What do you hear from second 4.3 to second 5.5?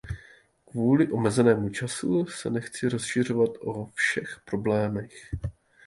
problémech.